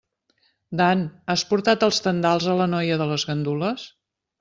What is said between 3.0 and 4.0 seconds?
de les gandules?